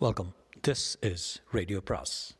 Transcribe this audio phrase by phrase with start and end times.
[0.00, 0.34] Welcome.
[0.62, 2.34] This is Radio Pras.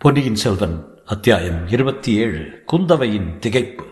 [0.00, 0.76] பொன்னியின் செல்வன்
[1.06, 2.40] அத்தியாயம் இருபத்தி ஏழு
[2.72, 3.84] குந்தவையின் திகைப்பு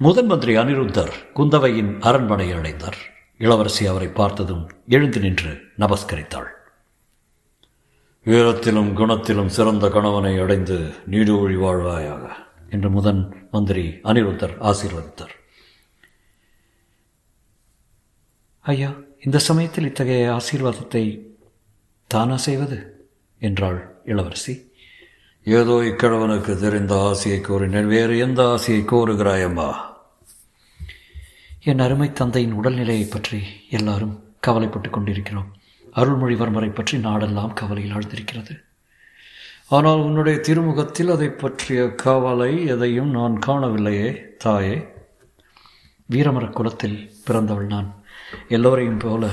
[0.00, 2.98] முதன் மந்திரி அனிருத்தர் குந்தவையின் அரண்மனையை அடைந்தார்
[3.40, 6.50] இளவரசி அவரை பார்த்ததும் எழுந்து நின்று நமஸ்கரித்தாள்
[8.26, 10.76] வீரத்திலும் குணத்திலும் சிறந்த கணவனை அடைந்து
[11.10, 12.22] நீடூழி வாழ்வாயாக
[12.74, 15.34] என்று முதன் மந்திரி அனிருத்தர் ஆசீர்வதித்தார்.
[18.64, 18.90] ஐயா
[19.24, 21.04] இந்த சமயத்தில் இத்தகைய ஆசீர்வாதத்தை
[22.10, 22.78] தானா செய்வது?
[23.40, 24.54] என்றாள் இளவரசி.
[25.46, 29.68] ஏதோ இக்கிழவனுக்கு தெரிந்த ஆசையை கோரினேன் வேறு எந்த ஆசையை கோருகிறாயம்மா
[31.70, 33.38] என் அருமை தந்தையின் உடல்நிலையை பற்றி
[33.70, 34.14] எல்லாரும்
[34.46, 35.50] கவலைப்பட்டுக் கொண்டிருக்கிறோம்.
[35.94, 38.54] அருள்மொழிவர்மரை பற்றி நாடெல்லாம் கவலையில் ஆழ்ந்திருக்கிறது.
[39.68, 44.88] ஆனால் உன்னுடைய திருமுகத்தில் அதை பற்றிய கவலை எதையும் நான் காணவில்லையே தாயே.
[46.12, 48.04] வீரமர குலத்தில் பிறந்தவள் நான்.
[48.48, 49.30] எல்லோரையும் போல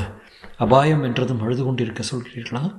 [0.57, 2.75] அபாயம் என்றதும் அழுது கொண்டிருக்க சொல்கிறீர்களா?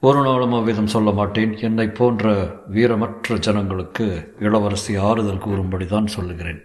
[0.00, 1.56] ஒரு நாளும் அவ்விதம் சொல்ல மாட்டேன்.
[1.58, 2.32] என்னை போன்ற
[2.72, 6.62] வீரமற்ற ஜனங்களுக்கு இளவரசி ஆறுதல் கூறும்படி தான் சொல்லுகிறேன்.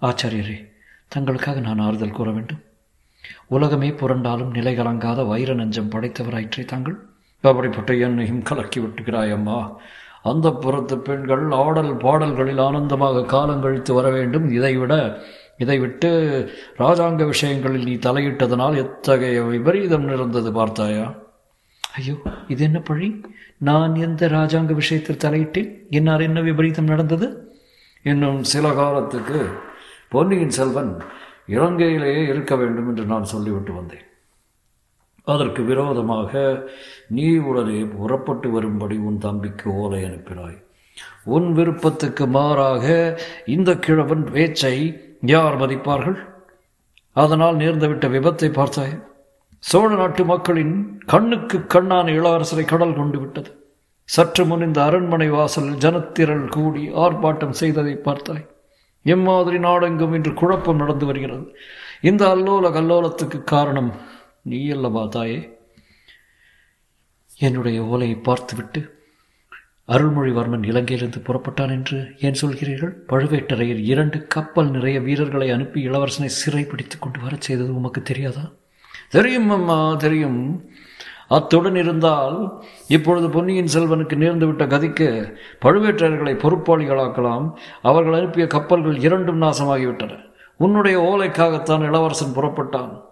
[0.00, 0.70] ஆச்சாரியரே
[1.14, 2.62] தங்களுக்காக நான் ஆறுதல் கூற வேண்டும்.
[3.46, 7.11] உலகமே புரண்டாலும் நிலை கலங்காத வைர நஞ்சம் படைத்தவராயிற்றே தாங்கள்.
[7.42, 9.58] அப்படிப்பட்ட என்னையும் கலக்கி விட்டுகிறாய் அம்மா
[10.30, 14.50] அந்த புறத்து பெண்கள் ஆடல் பாடல்களில் ஆனந்தமாக காலம் கழித்து வர வேண்டும்.
[14.50, 15.22] இதைவிட
[15.58, 16.10] இதை விட்டு
[16.78, 21.06] ராஜாங்க விஷயங்களில் நீ தலையிட்டதனால் எத்தகைய விபரீதம் நிறந்தது பார்த்தாயா?
[21.94, 22.14] ஐயோ
[22.48, 23.20] இது என்ன பழி?
[23.58, 25.70] நான் எந்த ராஜாங்க விஷயத்தில் தலையிட்டேன்?
[25.90, 27.26] என்னால் என்ன விபரீதம் நடந்தது?
[28.02, 29.40] இன்னும் சில காலத்துக்கு
[30.08, 30.92] பொன்னியின் செல்வன்
[31.48, 34.06] இலங்கையிலேயே இருக்க வேண்டும் என்று நான் சொல்லிவிட்டு வந்தேன்.
[35.26, 36.32] அதற்கு விரோதமாக
[37.08, 40.58] நீ உடனே புறப்பட்டு வரும்படி உன் தம்பிக்கு ஓலை அனுப்பினாய்.
[41.24, 42.86] உன் விருப்பத்துக்கு மாறாக
[43.46, 44.76] இந்த கிழவன் பேச்சை
[45.20, 46.18] யார் மதிப்பார்கள்?
[47.12, 48.94] அதனால் நேர்ந்துவிட்ட விபத்தை பார்த்தாய்?
[49.58, 53.50] சோழ நாட்டு மக்களின் கண்ணுக்கு கண்ணான இளவரசரை கடல் கொண்டு விட்டது.
[54.04, 58.46] சற்று முன் இந்த அரண்மனை வாசலில் ஜனத்திரள் கூடி ஆர்ப்பாட்டம் செய்ததை பார்த்தாய்.
[59.02, 61.54] எம்மாதிரி நாடெங்கும் இன்று குழப்பம் நடந்து வருகிறது.
[62.00, 63.92] இந்த அல்லோல கல்லோலத்துக்கு காரணம்
[64.42, 65.58] நீ அல்லவா தாயே.
[67.38, 69.00] என்னுடைய ஓலையை பார்த்துவிட்டு
[69.88, 72.92] அருள்மொழிவர்மன் இலங்கையிலிருந்து புறப்பட்டான் என்று ஏன் சொல்கிறீர்கள்?
[73.08, 78.50] பழுவேட்டரையர் இரண்டு கப்பல் நிறைய வீரர்களை அனுப்பி இளவரசனை சிறை பிடித்து கொண்டு வரச் செய்தது உமக்கு தெரியாதா?
[79.10, 80.64] தெரியும் அம்மா தெரியும்.
[81.28, 87.52] அத்துடன் இருந்தால் இப்பொழுது பொன்னியின் செல்வனுக்கு நேர்ந்துவிட்ட கதிக்கு பழுவேட்டரர்களை பொறுப்பாளிகளாக்கலாம்.
[87.82, 90.18] அவர்கள் அனுப்பிய கப்பல்கள் இரண்டும் நாசமாகிவிட்டன.
[90.56, 93.10] உன்னுடைய ஓலைக்காகத்தான் இளவரசன் புறப்பட்டான்.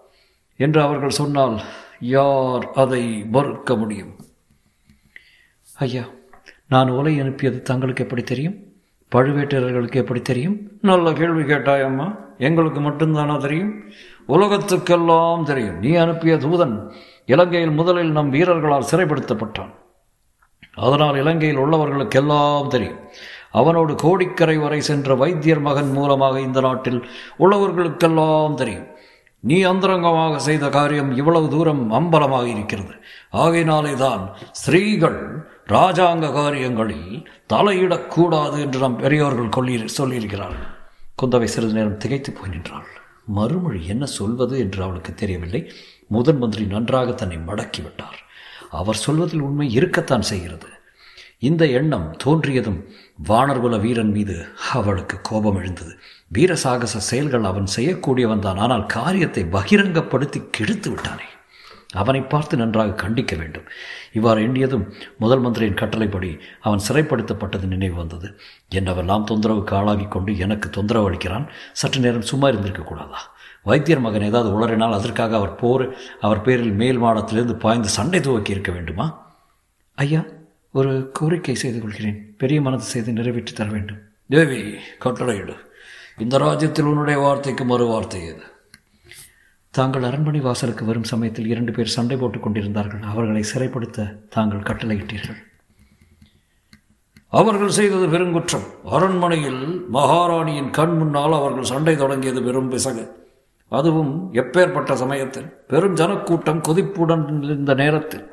[0.65, 1.57] என்று அவர்கள் சொன்னால்
[2.01, 4.13] யார் அதை மறுக்க முடியும்?
[5.79, 6.03] ஐயா
[6.69, 8.57] நான் ஓலை அனுப்பியது தங்களுக்கு எப்படி தெரியும்?
[9.13, 10.57] பழுவேட்டரர்களுக்கு எப்படி தெரியும்?
[10.81, 12.07] நல்ல கேள்வி கேட்டாயம்மா
[12.39, 13.73] எங்களுக்கு மட்டும்தானா தெரியும்?
[14.29, 15.79] உலகத்துக்கெல்லாம் தெரியும்.
[15.79, 16.77] நீ அனுப்பிய தூதன்
[17.27, 19.73] இலங்கையில் முதலில் நம் வீரர்களால் சிறைப்படுத்தப்பட்டான்.
[20.75, 23.01] அதனால் இலங்கையில் உள்ளவர்களுக்கெல்லாம் தெரியும்.
[23.51, 27.01] அவனோடு கோடிக்கரை வரை சென்ற வைத்தியர் மகன் மூலமாக இந்த நாட்டில்
[27.39, 28.90] உள்ளவர்களுக்கெல்லாம் தெரியும்.
[29.41, 32.95] நீ அந்தரங்கமாக செய்த காரியம் இவ்வளவு தூரம் அம்பலமாக இருக்கிறது
[33.31, 40.69] ஆகையினாலே தான் ஸ்திரீகள் ராஜாங்க காரியங்களில் தலையிடக்கூடாது என்று நம் பெரியோர்கள் கொள்ளி சொல்லியிருக்கிறார்கள்.
[41.23, 42.89] குந்தவை சிறிது நேரம் திகைத்து போய் நின்றாள்.
[43.27, 45.73] மறுமொழி என்ன சொல்வது என்று அவளுக்கு தெரியவில்லை.
[46.07, 48.19] முதன் மந்திரி நன்றாக தன்னை மடக்கிவிட்டார்.
[48.71, 50.69] அவர் சொல்வதில் உண்மை இருக்கத்தான் செய்கிறது.
[51.49, 52.79] இந்த எண்ணம் தோன்றியதும்
[53.29, 54.37] வானர்குல வீரன் மீது
[54.79, 55.93] அவளுக்கு கோபம் எழுந்தது.
[56.37, 58.59] வீர சாகச செயல்கள் அவன் செய்யக்கூடியவன் தான்.
[58.65, 61.29] ஆனால் காரியத்தை பகிரங்கப்படுத்தி கெடுத்து விட்டானே.
[62.01, 63.65] அவனை பார்த்து நன்றாக கண்டிக்க வேண்டும்.
[64.19, 64.85] இவ்வாறு எண்ணியதும்
[65.23, 66.31] முதல் மந்திரியின் கட்டளைப்படி
[66.67, 68.29] அவன் சிறைப்படுத்தப்பட்டது நினைவு வந்தது.
[68.81, 71.47] என்னவெல்லாம் தொந்தரவுக்கு ஆளாகி கொண்டு எனக்கு தொந்தரவு அளிக்கிறான்?
[71.81, 73.23] சற்று நேரம் சும்மா இருந்திருக்க கூடாதா?
[73.71, 75.85] வைத்தியர் மகன் ஏதாவது உளறினால் அதற்காக அவர் போர்
[76.27, 79.07] அவர் பேரில் மேல் மாடத்திலிருந்து பாய்ந்து சண்டை துவக்கி இருக்க வேண்டுமா?
[79.99, 80.23] ஐயா
[80.73, 82.35] ஒரு கோரிக்கை செய்து கொள்கிறேன்.
[82.39, 83.99] பெரிய மனது செய்து நிறைவேற்றி தர வேண்டும்.
[84.29, 85.55] தேவி கட்டளையிடு.
[86.19, 88.43] இந்த ராஜ்யத்தில் உன்னுடைய வார்த்தைக்கு மறு வார்த்தை எது?
[89.71, 93.01] தாங்கள் அரண்மனை வாசலுக்கு வரும் சமயத்தில் இரண்டு பேர் சண்டை போட்டுக் கொண்டிருந்தார்கள்.
[93.01, 95.37] அவர்களை சிறைப்படுத்த தாங்கள் கட்டளையிட்டீர்கள்.
[97.29, 98.63] அவர்கள் செய்தது பெருங்குற்றம்.
[98.85, 103.29] அரண்மனையில் மகாராணியின் கண் முன்னால் அவர்கள் சண்டை தொடங்கியது பெரும் பிசகு.
[103.69, 105.53] அதுவும் எப்பேற்பட்ட சமயத்தில்.
[105.69, 108.29] பெரும் ஜனக்கூட்டம் கொதிப்புடன் இருந்த நேரத்தில்.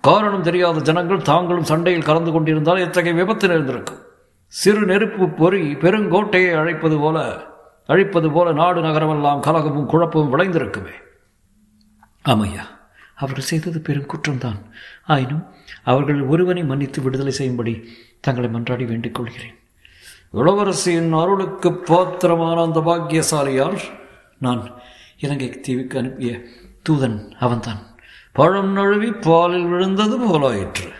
[0.00, 4.00] காரணம் தெரியாத ஜனங்கள் தாங்களும் சண்டையில் கலந்து கொண்டிருந்தால் எத்தகைய விபத்து நேர்ந்திருக்கும்?
[4.46, 7.48] சிறு நெருப்பு பொறி பெருங்கோட்டையை அழைப்பது போல
[7.86, 10.94] அழிப்பது போல நாடு நகரமெல்லாம் கலகமும் குழப்பமும் விளைந்திருக்குமே.
[12.24, 12.64] ஆமையா
[13.16, 14.60] அவர்கள் செய்தது பெரும் குற்றம்தான்.
[15.06, 15.46] ஆயினும்
[15.82, 17.88] அவர்கள் ஒருவனை மன்னித்து விடுதலை செய்யும்படி
[18.20, 19.56] தங்களை மன்றாடி வேண்டிக் கொள்கிறேன்.
[20.34, 23.78] இளவரசியின் அருளுக்கு பாத்திரமான அந்த பாக்கியசாலியார்
[24.38, 24.72] நான்
[25.18, 26.40] இலங்கை தீவுக்கு அனுப்பிய
[26.88, 27.89] தூதன் அவன்தான்.
[28.32, 30.92] பழம் நழுவி பாலில் விழுந்தது போலாயிற்று.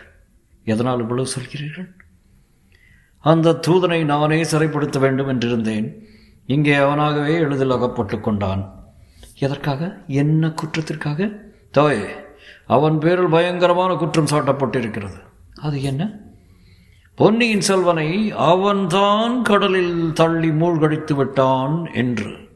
[0.64, 1.92] எதனால் இவ்வளவு சொல்கிறீர்கள்?
[3.18, 5.94] அந்த தூதனை நானே சிறைப்படுத்த வேண்டும் என்றிருந்தேன்.
[6.46, 8.74] இங்கே அவனாகவே எளிதில் அகப்பட்டு கொண்டான்.
[9.38, 9.98] எதற்காக?
[10.06, 11.30] என்ன குற்றத்திற்காக?
[11.70, 12.14] தாயே
[12.66, 15.20] அவன் பேரில் பயங்கரமான குற்றம் சாட்டப்பட்டிருக்கிறது.
[15.60, 16.18] அது என்ன?
[17.14, 22.48] பொன்னியின் செல்வனை அவன்தான் கடலில் தள்ளி மூழ்கடித்து விட்டான் என்று.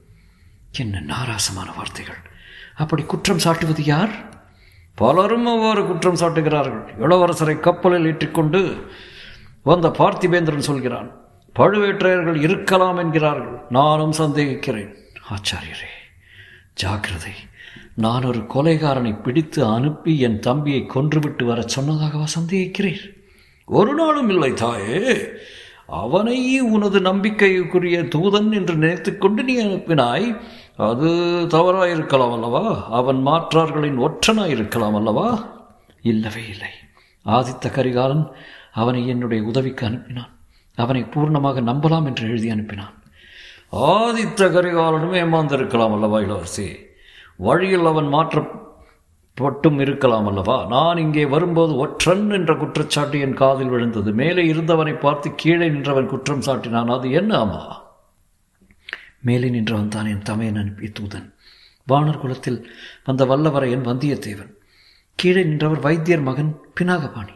[0.79, 2.17] என்ன நாராசமான வார்த்தைகள்.
[2.75, 4.33] அப்படி குற்றம் சாட்டுவது யார்?
[4.94, 6.85] பலரும் அவ்வாறு குற்றம் சாட்டுகிறார்கள்.
[7.00, 8.87] இளவரசரை கப்பலில் ஏற்றிக்கொண்டு
[9.62, 11.11] வந்த பார்த்திபேந்திரன் சொல்கிறான்
[11.58, 13.58] பழுவேற்றையர்கள் இருக்கலாம் என்கிறார்கள்.
[13.70, 14.94] நானும் சந்தேகிக்கிறேன்.
[15.31, 15.93] ஆச்சாரியரே
[16.75, 17.32] ஜாக்கிரதை.
[17.94, 23.05] நான் ஒரு கொலைகாரனை பிடித்து அனுப்பி என் தம்பியை கொன்றுவிட்டு வர சொன்னதாகவா சந்தேகிக்கிறீர்?
[23.64, 25.17] ஒரு நாளும் இல்லை தாயே.
[25.86, 30.40] அவனை உனது நம்பிக்கைக்குரிய தூதன் என்று நினைத்துக்கொண்டு நீ அனுப்பினாய்.
[30.76, 31.08] அது
[31.50, 32.88] தவறாயிருக்கலாம் அல்லவா?
[32.90, 35.46] அவன் மாற்றார்களின் ஒற்றனாயிருக்கலாம் அல்லவா?
[36.02, 36.69] இல்லவே இல்லை.
[37.26, 38.31] ஆதித்த கரிகாலன்
[38.72, 40.31] அவனை என்னுடைய உதவிக்கு அனுப்பினான்.
[40.76, 42.94] அவனை பூர்ணமாக நம்பலாம் என்று எழுதி அனுப்பினான்.
[43.72, 46.76] ஆதித்த கரிகாலனும் ஏமாந்திருக்கலாம் அல்லவா இளவரசி?
[47.37, 48.12] வழியில் அவன்
[49.36, 50.66] பட்டும் இருக்கலாம் அல்லவா?
[50.66, 54.12] நான் இங்கே வரும்போது ஒற்றன் என்ற குற்றச்சாட்டு என் காதில் விழுந்தது.
[54.12, 56.86] மேலே இருந்தவனை பார்த்து கீழே நின்றவன் குற்றம் சாட்டினான்.
[56.86, 57.82] அது என்ன ஆமா
[59.20, 61.32] மேலே நின்றவன் தான் என் தமையன் அனுப்பிய தூதன்.
[61.88, 62.70] வானர் குலத்தில்
[63.04, 64.52] வந்த வல்லவரையன் வந்தியத்தேவன்.
[65.14, 67.34] கீழே நின்றவர் வைத்தியர் மகன் பினாகபாணி.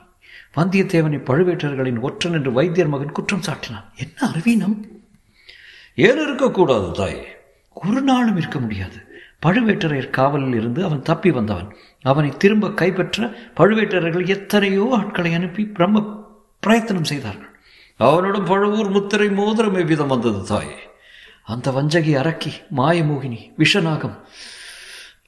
[0.56, 3.84] வந்தியத்தேவனை பழுவேட்டர்களின் ஒற்றன் என்று வைத்தியர் மகன் குற்றம் சாட்டினான்.
[3.96, 4.84] என்ன அறிவீனம்?
[5.94, 7.26] ஏன் இருக்கக்கூடாது தாய்?
[7.74, 9.07] ஒரு நாளும் இருக்க முடியாது.
[9.46, 11.74] பழுவேட்டரையர் காவலில் இருந்து அவன் தப்பி வந்தவன்.
[12.02, 16.26] அவனை திரும்ப கைப்பற்ற பழுவேட்டரர்கள் எத்தனையோ ஆட்களை அனுப்பி பிரம்ம
[16.60, 17.48] பிரயத்தனம் செய்தார்கள்.
[17.96, 20.78] அவனிடம் பழுவூர் முத்திரை மோதிரம் எவ்விதம் வந்தது தாயே?
[21.44, 24.18] அந்த வஞ்சகி அரக்கி மாயமோகினி விஷநாகம்.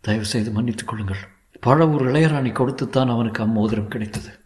[0.00, 1.28] தயவு செய்து மன்னித்துக் கொள்ளுங்கள்.
[1.66, 4.39] பழவூர் இளையராணி கொடுத்துத்தான் அவனுக்கு அம்மோதிரம் கிடைத்தது.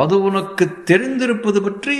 [0.00, 1.94] அது உனக்கு தெரிந்திருப்பது பற்றி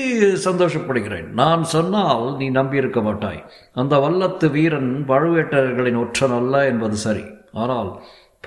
[0.46, 1.28] சந்தோஷப்படுகிறேன்.
[1.40, 3.40] நான் சொன்னால் நீ நம்பியிருக்க மாட்டாய்.
[3.80, 7.24] அந்த வல்லத்து வீரன் பழுவேட்டரர்களின் ஒற்றன் அல்ல என்பது சரி.
[7.62, 7.90] ஆனால்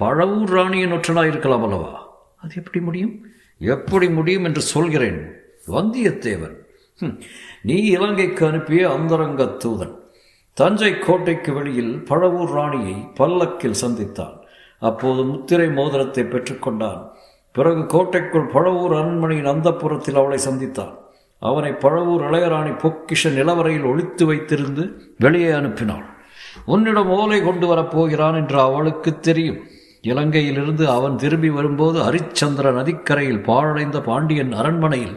[0.02, 1.92] பழவூர் ராணியின் ஒற்றனாய் இருக்கலாம் அல்லவா?
[2.44, 3.14] அது எப்படி முடியும்?
[3.76, 5.20] எப்படி முடியும் என்று சொல்கிறேன்
[5.76, 6.56] வந்தியத்தேவன்.
[7.70, 9.96] நீ இலங்கைக்கு அனுப்பிய அந்தரங்க தூதன்.
[10.58, 14.36] தஞ்சை கோட்டைக்கு வெளியில் பழவூர் ராணியை பல்லக்கில் சந்தித்தான்.
[14.82, 17.02] அப்போது முத்திரை மோதிரத்தை பெற்றுக்கொண்டான்.
[17.56, 20.94] பிறகு கோட்டைக்குள் பழவூர் அரண்மனையின் அந்தப்புறத்தில் அவளை சந்தித்தான்.
[21.42, 24.84] அவனை பழவூர் இளையராணி பொக்கிஷ நிலவரையில் ஒழித்து வைத்திருந்து
[25.18, 26.06] வெளியே அனுப்பினாள்.
[26.66, 29.60] உன்னிடம் ஓலை கொண்டு வரப்போகிறான் என்று அவளுக்கு தெரியும்.
[30.12, 35.16] இலங்கையிலிருந்து அவன் திரும்பி வரும்போது ஹரிச்சந்திர நதிக்கரையில் பாழடைந்த பாண்டியன் அரண்மனையில்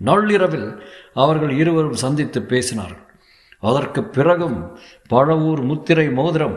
[0.00, 0.68] நள்ளிரவில்
[1.14, 3.02] அவர்கள் இருவரும் சந்தித்து பேசினார்கள்.
[3.60, 4.58] அதற்கு பிறகும்
[5.12, 6.56] பழவூர் முத்திரை மோதிரம்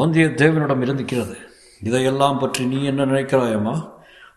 [0.00, 1.36] வந்தியத்தேவனிடம் இருந்திருக்கிறது
[1.82, 3.74] இதையெல்லாம் பற்றி நீ என்ன நினைக்கிறாயம்மா?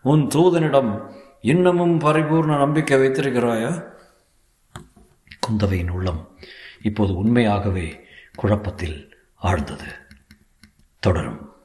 [0.06, 3.84] உன் தூதனிடம் இன்னமும் பரிபூர்ண நம்பிக்கை வைத்திருக்கிறாயா?
[5.48, 6.28] குந்தவையின் உள்ளம்
[6.82, 9.84] இப்போது உண்மையாகவே குழப்பத்தில் ஆழ்ந்தது.
[10.98, 11.55] தொடரும்.